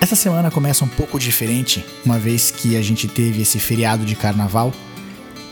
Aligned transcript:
Essa 0.00 0.16
semana 0.16 0.50
começa 0.50 0.82
um 0.82 0.88
pouco 0.88 1.18
diferente, 1.18 1.84
uma 2.06 2.18
vez 2.18 2.50
que 2.50 2.74
a 2.74 2.80
gente 2.80 3.06
teve 3.06 3.42
esse 3.42 3.58
feriado 3.58 4.02
de 4.06 4.16
carnaval. 4.16 4.72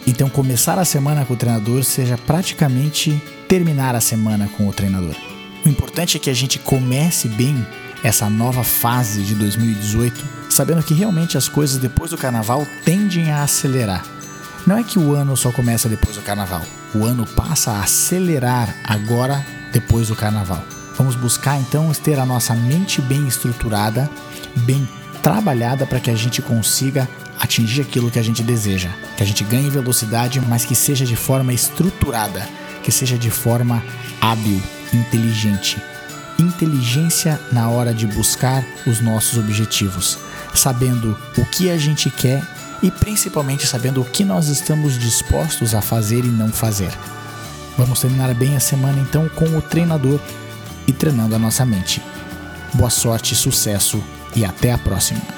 Então, 0.06 0.30
começar 0.30 0.79
a 0.79 0.87
semana 0.87 1.22
com 1.27 1.35
o 1.35 1.37
treinador 1.37 1.85
seja 1.85 2.17
praticamente 2.17 3.22
terminar 3.46 3.95
a 3.95 4.00
semana 4.00 4.48
com 4.56 4.66
o 4.66 4.72
treinador. 4.72 5.14
O 5.66 5.69
importante 5.69 6.16
é 6.16 6.21
que 6.21 6.30
a 6.30 6.34
gente 6.34 6.58
comece 6.58 7.29
bem 7.29 7.54
essa 8.03 8.30
nova 8.30 8.64
fase 8.64 9.23
de 9.23 9.34
2018, 9.34 10.25
sabendo 10.49 10.83
que 10.83 10.95
realmente 10.95 11.37
as 11.37 11.46
coisas 11.46 11.77
depois 11.77 12.11
do 12.11 12.17
carnaval 12.17 12.67
tendem 12.87 13.30
a 13.30 13.43
acelerar. 13.43 14.03
Não 14.67 14.79
é 14.79 14.83
que 14.83 14.99
o 14.99 15.15
ano 15.15 15.37
só 15.37 15.53
começa 15.53 15.91
depois 15.91 16.17
do 16.17 16.23
carnaval, 16.23 16.62
o 16.95 17.05
ano 17.05 17.27
passa 17.27 17.73
a 17.73 17.83
acelerar 17.83 18.75
agora 18.83 19.45
depois 19.73 20.09
do 20.09 20.17
carnaval. 20.17 20.65
Vamos 20.99 21.15
buscar 21.15 21.61
então 21.61 21.93
ter 21.93 22.19
a 22.19 22.27
nossa 22.27 22.53
mente 22.55 23.01
bem 23.01 23.29
estruturada, 23.29 24.11
bem 24.56 24.87
trabalhada 25.23 25.87
para 25.87 26.01
que 26.01 26.11
a 26.11 26.15
gente 26.16 26.43
consiga 26.43 27.09
atingir 27.39 27.83
aquilo 27.83 28.11
que 28.11 28.19
a 28.19 28.23
gente 28.23 28.43
deseja, 28.43 28.91
que 29.16 29.23
a 29.23 29.27
gente 29.27 29.45
ganhe 29.45 29.70
velocidade, 29.70 30.41
mas 30.41 30.65
que 30.65 30.75
seja 30.75 31.06
de 31.06 31.15
forma 31.15 31.53
estruturada, 31.53 32.48
que 32.83 32.91
seja 32.91 33.16
de 33.16 33.30
forma 33.30 33.80
hábil, 34.20 34.61
inteligente. 34.92 35.80
Inteligência 36.37 37.41
na 37.53 37.69
hora 37.69 37.95
de 37.95 38.06
buscar 38.06 38.65
os 38.84 39.01
nossos 39.01 39.39
objetivos, 39.39 40.19
sabendo 40.53 41.17
o 41.37 41.45
que 41.45 41.70
a 41.70 41.78
gente 41.78 42.11
quer 42.11 42.42
e 42.83 42.91
principalmente 42.91 43.69
sabendo 43.69 44.01
o 44.01 44.05
que 44.05 44.25
nós 44.25 44.48
estamos 44.48 44.98
dispostos 44.98 45.77
a 45.77 45.80
fazer 45.80 46.25
e 46.25 46.28
não 46.28 46.48
fazer. 46.48 46.91
Vamos 47.77 48.01
terminar 48.01 48.34
bem 48.34 48.56
a 48.56 48.61
semana 48.61 48.98
então 49.01 49.28
com 49.28 49.56
o 49.56 49.62
treinador 49.62 50.19
e 50.88 50.92
treinando 50.92 51.37
a 51.37 51.38
nossa 51.38 51.65
mente. 51.65 52.02
Boa 52.74 52.91
sorte, 52.91 53.37
sucesso 53.37 54.02
e 54.34 54.45
até 54.45 54.73
a 54.73 54.78
próxima. 54.78 55.38